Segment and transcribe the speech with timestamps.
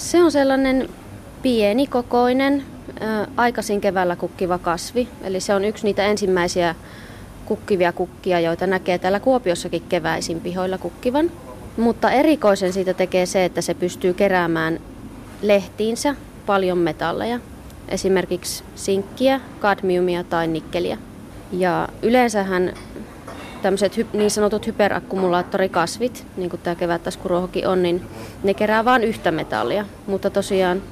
[0.00, 0.88] Se on sellainen
[1.42, 2.62] pienikokoinen,
[3.36, 5.08] aikaisin keväällä kukkiva kasvi.
[5.22, 6.74] Eli se on yksi niitä ensimmäisiä
[7.46, 11.30] kukkivia kukkia, joita näkee täällä Kuopiossakin keväisin pihoilla kukkivan.
[11.76, 14.80] Mutta erikoisen siitä tekee se, että se pystyy keräämään
[15.42, 16.14] lehtiinsä
[16.46, 17.40] paljon metalleja.
[17.88, 20.98] Esimerkiksi sinkkiä, kadmiumia tai nikkeliä.
[21.52, 22.72] Ja yleensähän
[23.62, 28.02] tämmöiset niin sanotut hyperakkumulaattorikasvit, niin kuin tämä kevättaskuruohokin on, niin
[28.42, 29.84] ne kerää vain yhtä metallia.
[30.06, 30.82] Mutta tosiaan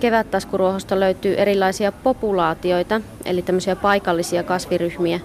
[0.00, 5.20] kevättaskuruohosta löytyy erilaisia populaatioita, eli tämmöisiä paikallisia kasviryhmiä,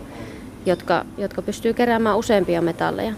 [0.66, 3.14] jotka, jotka pystyy keräämään useampia metalleja.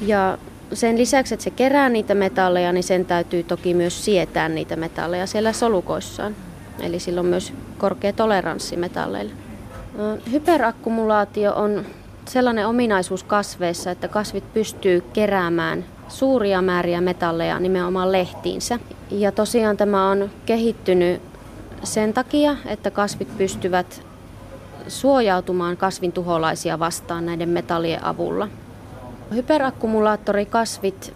[0.00, 0.38] Ja
[0.72, 5.26] sen lisäksi, että se kerää niitä metalleja, niin sen täytyy toki myös sietää niitä metalleja
[5.26, 6.36] siellä solukoissaan.
[6.80, 9.32] Eli sillä on myös korkea toleranssi metalleille.
[10.32, 11.86] Hyperakkumulaatio on
[12.28, 18.78] sellainen ominaisuus kasveissa, että kasvit pystyy keräämään suuria määriä metalleja nimenomaan lehtiinsä.
[19.10, 21.22] Ja tosiaan tämä on kehittynyt
[21.82, 24.02] sen takia, että kasvit pystyvät
[24.88, 28.48] suojautumaan kasvin tuholaisia vastaan näiden metallien avulla.
[29.34, 31.14] Hyperakkumulaattorikasvit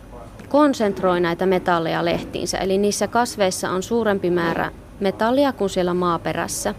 [0.49, 6.75] konsentroi näitä metalleja lehtiinsä, eli niissä kasveissa on suurempi määrä metallia kuin siellä maaperässä.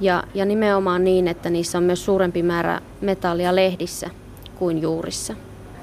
[0.00, 4.10] Ja, ja nimenomaan niin, että niissä on myös suurempi määrä metallia lehdissä
[4.58, 5.34] kuin juurissa.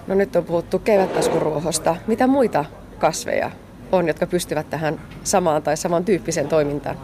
[0.07, 1.95] No nyt on puhuttu kevättaskuruohosta.
[2.07, 2.65] Mitä muita
[2.99, 3.51] kasveja
[3.91, 6.97] on, jotka pystyvät tähän samaan tai samantyyppiseen toimintaan?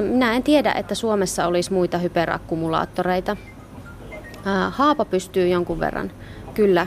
[0.00, 3.36] Minä en tiedä, että Suomessa olisi muita hyperakkumulaattoreita.
[4.70, 6.10] Haapa pystyy jonkun verran
[6.54, 6.86] kyllä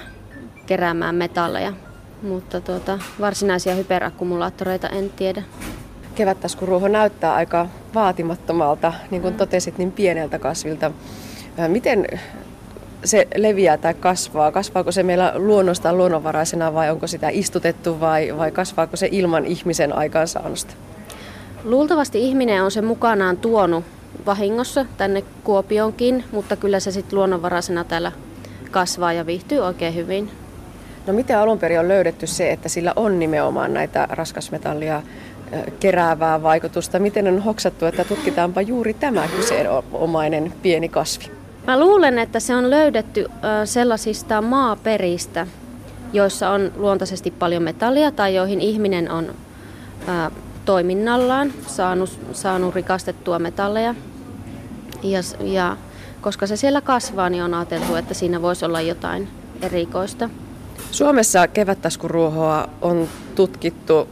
[0.65, 1.73] keräämään metalleja,
[2.21, 5.43] mutta tuota, varsinaisia hyperakkumulaattoreita en tiedä.
[6.15, 10.91] Kevättaskuruoho näyttää aika vaatimattomalta, niin kuin totesit, niin pieneltä kasvilta.
[11.67, 12.07] Miten
[13.03, 14.51] se leviää tai kasvaa?
[14.51, 19.93] Kasvaako se meillä luonnostaan luonnonvaraisena vai onko sitä istutettu vai, vai kasvaako se ilman ihmisen
[19.93, 20.73] aikaansaannosta?
[21.63, 23.83] Luultavasti ihminen on se mukanaan tuonut
[24.25, 28.11] vahingossa tänne Kuopionkin, mutta kyllä se sitten luonnonvaraisena täällä
[28.71, 30.31] kasvaa ja viihtyy oikein hyvin.
[31.07, 35.01] No miten alun perin on löydetty se, että sillä on nimenomaan näitä raskasmetallia
[35.79, 36.99] keräävää vaikutusta?
[36.99, 41.31] Miten on hoksattu, että tutkitaanpa juuri tämä kyseenomainen pieni kasvi?
[41.67, 43.25] Mä luulen, että se on löydetty
[43.65, 45.47] sellaisista maaperistä,
[46.13, 49.33] joissa on luontaisesti paljon metallia tai joihin ihminen on
[50.65, 53.95] toiminnallaan saanut, saanut rikastettua metalleja.
[55.03, 55.77] Ja, ja
[56.21, 59.27] koska se siellä kasvaa, niin on ajateltu, että siinä voisi olla jotain
[59.61, 60.29] erikoista.
[60.91, 64.07] Suomessa kevättaskuruohoa on tutkittu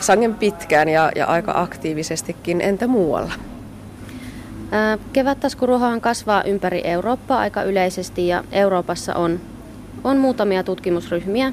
[0.00, 2.60] sangen pitkään ja, ja aika aktiivisestikin.
[2.60, 3.32] Entä muualla?
[5.12, 9.40] Kevättaskuruohohan kasvaa ympäri Eurooppaa aika yleisesti ja Euroopassa on,
[10.04, 11.52] on muutamia tutkimusryhmiä,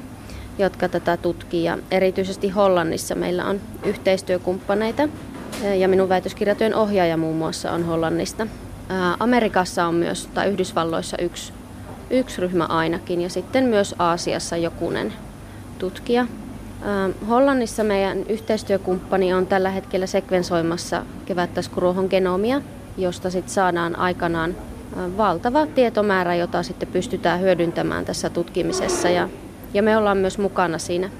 [0.58, 1.64] jotka tätä tutkii.
[1.64, 5.08] Ja erityisesti Hollannissa meillä on yhteistyökumppaneita
[5.78, 8.46] ja minun väitöskirjatyön ohjaaja muun muassa on Hollannista.
[9.20, 11.52] Amerikassa on myös, tai Yhdysvalloissa yksi,
[12.10, 15.12] yksi ryhmä ainakin, ja sitten myös Aasiassa jokunen
[15.78, 16.26] tutkija.
[17.28, 22.62] Hollannissa meidän yhteistyökumppani on tällä hetkellä sekvensoimassa kevättäskuruohon genomia,
[22.96, 24.54] josta sitten saadaan aikanaan
[25.16, 29.08] valtava tietomäärä, jota sitten pystytään hyödyntämään tässä tutkimisessa.
[29.08, 29.28] Ja,
[29.74, 31.10] ja me ollaan myös mukana siinä,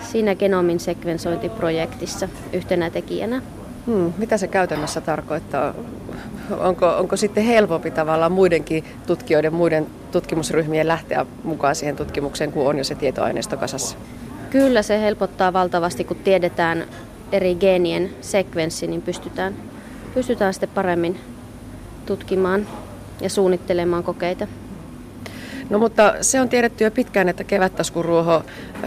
[0.00, 3.42] siinä genomin sekvensointiprojektissa yhtenä tekijänä.
[3.86, 5.74] Hmm, mitä se käytännössä tarkoittaa?
[6.58, 12.78] Onko, onko sitten helpompi tavallaan muidenkin tutkijoiden, muiden tutkimusryhmien lähteä mukaan siihen tutkimukseen, kun on
[12.78, 13.96] jo se tietoaineisto kasassa?
[14.50, 16.84] Kyllä se helpottaa valtavasti, kun tiedetään
[17.32, 19.54] eri geenien sekvenssi, niin pystytään,
[20.14, 21.20] pystytään sitten paremmin
[22.06, 22.66] tutkimaan
[23.20, 24.46] ja suunnittelemaan kokeita.
[25.70, 28.42] No mutta se on tiedetty jo pitkään, että kevättaskuruoho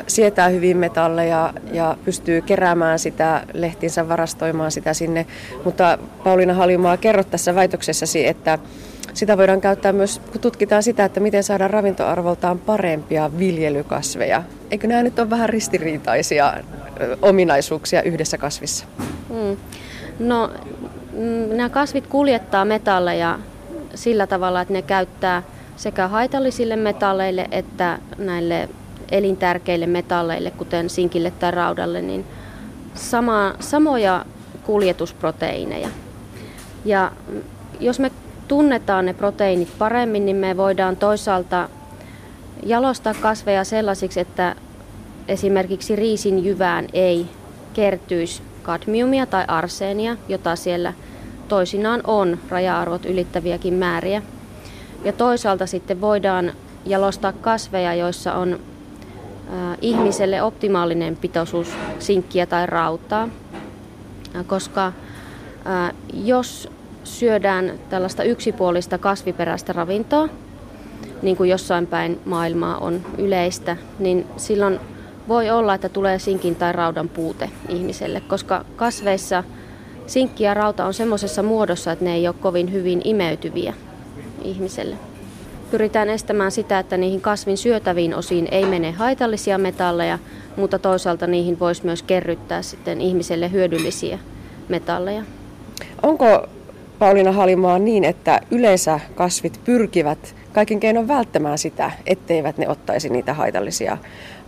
[0.07, 5.25] sietää hyvin metalleja ja pystyy keräämään sitä lehtinsä, varastoimaan sitä sinne.
[5.65, 8.59] Mutta Pauliina Haljumaa, kerro tässä väitöksessäsi, että
[9.13, 14.43] sitä voidaan käyttää myös, kun tutkitaan sitä, että miten saadaan ravintoarvoltaan parempia viljelykasveja.
[14.71, 16.53] Eikö nämä nyt ole vähän ristiriitaisia
[17.21, 18.85] ominaisuuksia yhdessä kasvissa?
[19.29, 19.57] Hmm.
[20.19, 20.51] No,
[21.13, 23.39] mm, nämä kasvit kuljettaa metalleja
[23.95, 25.43] sillä tavalla, että ne käyttää
[25.75, 28.69] sekä haitallisille metalleille että näille
[29.11, 32.25] elintärkeille metalleille, kuten sinkille tai raudalle, niin
[32.93, 34.25] sama, samoja
[34.63, 35.87] kuljetusproteiineja.
[36.85, 37.11] Ja
[37.79, 38.11] jos me
[38.47, 41.69] tunnetaan ne proteiinit paremmin, niin me voidaan toisaalta
[42.63, 44.55] jalostaa kasveja sellaisiksi, että
[45.27, 47.27] esimerkiksi riisin jyvään ei
[47.73, 50.93] kertyisi kadmiumia tai arseenia, jota siellä
[51.47, 54.21] toisinaan on raja-arvot ylittäviäkin määriä.
[55.03, 56.51] Ja toisaalta sitten voidaan
[56.85, 58.59] jalostaa kasveja, joissa on
[59.81, 63.29] ihmiselle optimaalinen pitoisuus sinkkiä tai rautaa,
[64.47, 64.93] koska
[66.13, 66.69] jos
[67.03, 70.29] syödään tällaista yksipuolista kasviperäistä ravintoa,
[71.21, 74.79] niin kuin jossain päin maailmaa on yleistä, niin silloin
[75.27, 79.43] voi olla, että tulee sinkin tai raudan puute ihmiselle, koska kasveissa
[80.07, 83.73] sinkki ja rauta on semmoisessa muodossa, että ne ei ole kovin hyvin imeytyviä
[84.43, 84.95] ihmiselle.
[85.71, 90.19] Pyritään estämään sitä, että niihin kasvin syötäviin osiin ei mene haitallisia metalleja,
[90.57, 94.19] mutta toisaalta niihin voisi myös kerryttää sitten ihmiselle hyödyllisiä
[94.69, 95.23] metalleja.
[96.03, 96.47] Onko
[97.01, 103.33] Pauliina Halimaa niin, että yleensä kasvit pyrkivät kaikin keinon välttämään sitä, etteivät ne ottaisi niitä
[103.33, 103.97] haitallisia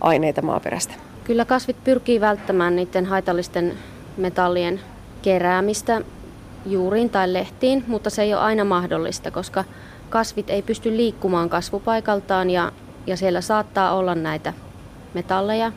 [0.00, 0.94] aineita maaperästä?
[1.24, 3.72] Kyllä kasvit pyrkii välttämään niiden haitallisten
[4.16, 4.80] metallien
[5.22, 6.00] keräämistä
[6.66, 9.64] juuriin tai lehtiin, mutta se ei ole aina mahdollista, koska
[10.10, 12.72] kasvit ei pysty liikkumaan kasvupaikaltaan ja,
[13.06, 14.52] ja siellä saattaa olla näitä
[15.14, 15.72] metalleja.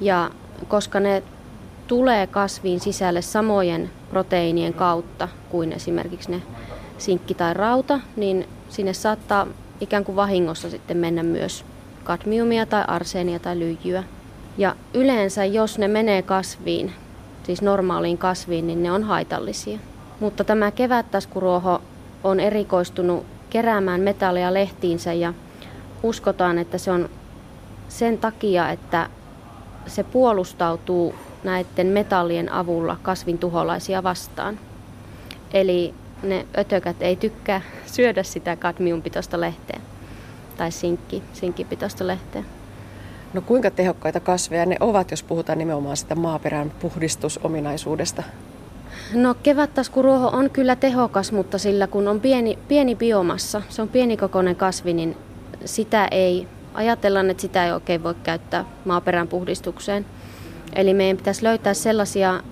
[0.00, 0.30] Ja
[0.68, 1.22] koska ne
[1.92, 6.42] tulee kasviin sisälle samojen proteiinien kautta kuin esimerkiksi ne
[6.98, 9.46] sinkki tai rauta, niin sinne saattaa
[9.80, 11.64] ikään kuin vahingossa sitten mennä myös
[12.04, 14.04] kadmiumia tai arseenia tai lyijyä.
[14.58, 16.92] Ja yleensä jos ne menee kasviin,
[17.42, 19.78] siis normaaliin kasviin, niin ne on haitallisia.
[20.20, 21.82] Mutta tämä kevättaskuruoho
[22.24, 25.34] on erikoistunut keräämään metallia lehtiinsä ja
[26.02, 27.08] uskotaan, että se on
[27.88, 29.08] sen takia, että
[29.86, 34.58] se puolustautuu näiden metallien avulla kasvin tuholaisia vastaan.
[35.52, 39.80] Eli ne ötökät ei tykkää syödä sitä kadmiumpitoista lehteä
[40.56, 42.44] tai sinkki, sinkkipitoista lehteä.
[43.34, 48.22] No kuinka tehokkaita kasveja ne ovat, jos puhutaan nimenomaan sitä maaperän puhdistusominaisuudesta?
[49.14, 54.56] No kevättaskuruoho on kyllä tehokas, mutta sillä kun on pieni, pieni biomassa, se on pienikokoinen
[54.56, 55.16] kasvi, niin
[55.64, 60.06] sitä ei, ajatellaan, että sitä ei oikein voi käyttää maaperän puhdistukseen.
[60.76, 62.42] Eli meidän pitäisi löytää sellaisia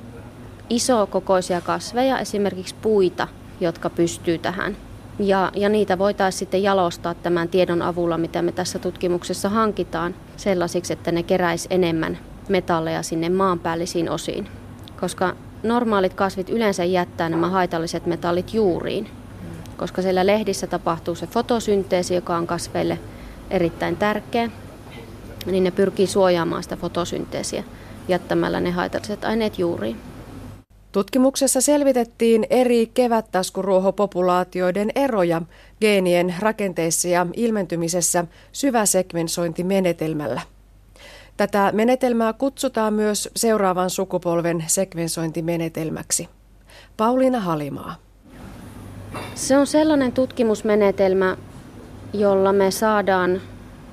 [0.70, 3.28] isokokoisia kasveja, esimerkiksi puita,
[3.60, 4.76] jotka pystyy tähän.
[5.18, 10.92] Ja, ja niitä voitaisiin sitten jalostaa tämän tiedon avulla, mitä me tässä tutkimuksessa hankitaan, sellaisiksi,
[10.92, 12.18] että ne keräisi enemmän
[12.48, 14.48] metalleja sinne maanpäällisiin osiin.
[15.00, 19.10] Koska normaalit kasvit yleensä jättää nämä haitalliset metallit juuriin,
[19.76, 22.98] koska siellä lehdissä tapahtuu se fotosynteesi, joka on kasveille
[23.50, 24.50] erittäin tärkeä,
[25.46, 27.64] niin ne pyrkii suojaamaan sitä fotosynteesiä
[28.10, 29.96] jättämällä ne haitalliset aineet juuriin.
[30.92, 35.42] Tutkimuksessa selvitettiin eri kevättaskuruohopopulaatioiden eroja
[35.80, 40.40] geenien rakenteissa ja ilmentymisessä syväsekvensointimenetelmällä.
[41.36, 46.28] Tätä menetelmää kutsutaan myös seuraavan sukupolven sekvensointimenetelmäksi.
[46.96, 47.94] Pauliina Halimaa.
[49.34, 51.36] Se on sellainen tutkimusmenetelmä,
[52.12, 53.40] jolla me saadaan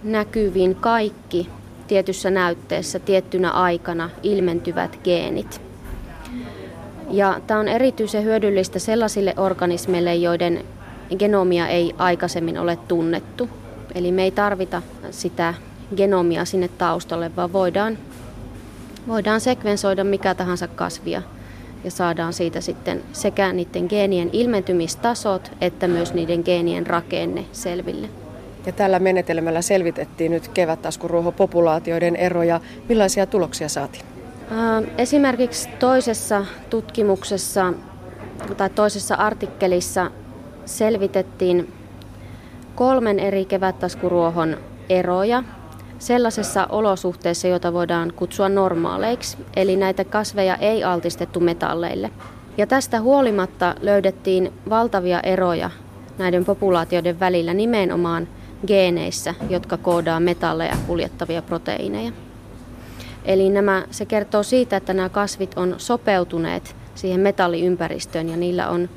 [0.04, 1.50] näkyviin kaikki
[1.88, 5.62] tietyssä näytteessä tiettynä aikana ilmentyvät geenit.
[7.10, 10.64] Ja tämä on erityisen hyödyllistä sellaisille organismeille, joiden
[11.18, 13.50] genomia ei aikaisemmin ole tunnettu.
[13.96, 14.82] Eli me ei tarvita
[15.12, 15.54] sitä
[15.96, 17.98] genomia sinne taustalle, vaan voidaan,
[19.08, 21.22] voidaan sekvensoida mikä tahansa kasvia
[21.84, 28.10] ja saadaan siitä sitten sekä niiden geenien ilmentymistasot että myös niiden geenien rakenne selville.
[28.68, 32.60] Ja tällä menetelmällä selvitettiin nyt kevättaskuruohopopulaatioiden eroja.
[32.90, 34.06] Millaisia tuloksia saatiin?
[34.98, 37.74] Esimerkiksi toisessa tutkimuksessa
[38.58, 40.12] tai toisessa artikkelissa
[40.66, 41.74] selvitettiin
[42.76, 44.58] kolmen eri kevättaskuruohon
[44.90, 45.44] eroja
[46.00, 52.12] sellaisessa olosuhteessa, jota voidaan kutsua normaaleiksi, eli näitä kasveja ei altistettu metalleille.
[52.58, 55.70] Ja tästä huolimatta löydettiin valtavia eroja
[56.18, 58.28] näiden populaatioiden välillä nimenomaan
[58.68, 62.12] geeneissä, jotka koodaa metalleja kuljettavia proteiineja.
[63.26, 68.90] Eli nämä, se kertoo siitä, että nämä kasvit on sopeutuneet siihen metalliympäristöön ja niillä on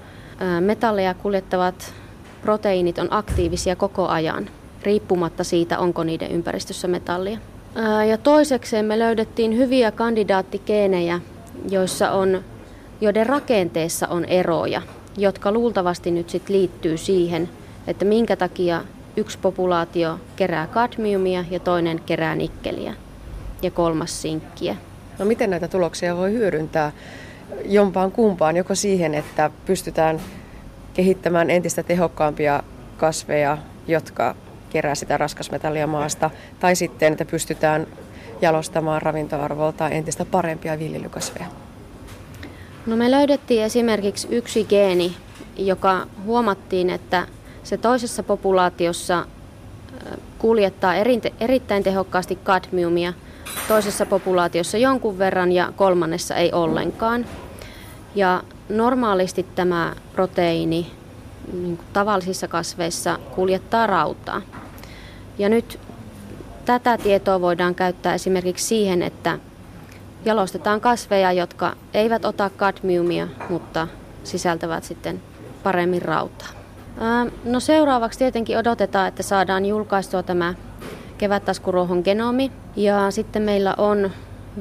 [0.61, 1.95] metalleja kuljettavat
[2.43, 4.49] proteiinit on aktiivisia koko ajan,
[4.83, 7.39] riippumatta siitä, onko niiden ympäristössä metallia.
[8.09, 11.21] Ja toisekseen me löydettiin hyviä kandidaattikeenejä,
[11.71, 12.45] joissa on,
[13.01, 14.83] joiden rakenteessa on eroja,
[15.17, 17.49] jotka luultavasti nyt sit liittyy siihen,
[17.87, 18.85] että minkä takia
[19.21, 22.95] yksi populaatio kerää kadmiumia ja toinen kerää nikkeliä
[23.63, 24.77] ja kolmas sinkkiä.
[25.19, 26.93] No miten näitä tuloksia voi hyödyntää
[27.65, 30.21] jompaan kumpaan, joko siihen, että pystytään
[30.95, 32.63] kehittämään entistä tehokkaampia
[32.97, 34.35] kasveja, jotka
[34.71, 37.87] kerää sitä raskasmetallia maasta, tai sitten, että pystytään
[38.41, 41.47] jalostamaan ravintoarvolta entistä parempia viljelykasveja?
[42.87, 45.17] No me löydettiin esimerkiksi yksi geeni,
[45.57, 47.27] joka huomattiin, että
[47.65, 49.27] se toisessa populaatiossa
[50.39, 50.95] kuljettaa
[51.41, 53.13] erittäin tehokkaasti kadmiumia,
[53.69, 57.27] toisessa populaatiossa jonkun verran ja kolmannessa ei ollenkaan.
[58.15, 60.93] Ja normaalisti tämä proteiini
[61.53, 64.43] niin tavallisissa kasveissa kuljettaa rautaa.
[65.39, 65.79] Ja nyt
[66.65, 69.39] tätä tietoa voidaan käyttää esimerkiksi siihen, että
[70.25, 73.89] jalostetaan kasveja, jotka eivät ota kadmiumia, mutta
[74.25, 75.23] sisältävät sitten
[75.63, 76.60] paremmin rautaa.
[77.45, 80.55] No seuraavaksi tietenkin odotetaan, että saadaan julkaistua tämä
[81.19, 82.53] kevättaskuruohon genomi.
[82.77, 84.11] Ja sitten meillä on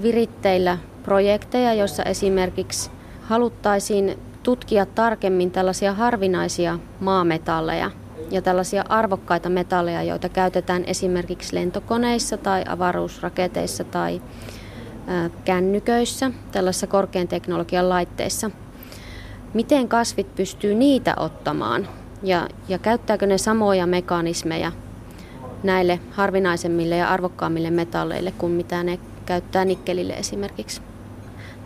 [0.02, 7.92] viritteillä projekteja, joissa esimerkiksi haluttaisiin tutkia tarkemmin tällaisia harvinaisia maametalleja
[8.32, 14.22] ja tällaisia arvokkaita metalleja, joita käytetään esimerkiksi lentokoneissa tai avaruusraketeissa tai
[15.46, 18.52] kännyköissä, tällaisissa korkean teknologian laitteissa.
[19.54, 21.88] Miten kasvit pystyy niitä ottamaan
[22.24, 24.72] ja, ja käyttääkö ne samoja mekanismeja
[25.64, 30.82] näille harvinaisemmille ja arvokkaammille metalleille kuin mitä ne käyttää nikkelille esimerkiksi.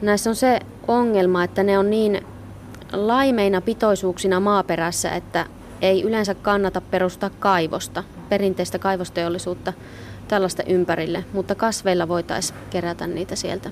[0.01, 2.25] Näissä on se ongelma, että ne on niin
[2.93, 5.45] laimeina pitoisuuksina maaperässä, että
[5.81, 9.73] ei yleensä kannata perustaa kaivosta, perinteistä kaivosteollisuutta
[10.27, 13.69] tällaista ympärille, mutta kasveilla voitaisiin kerätä niitä sieltä.